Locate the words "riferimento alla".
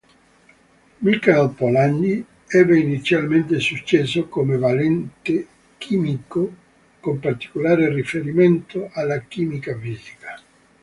7.93-9.19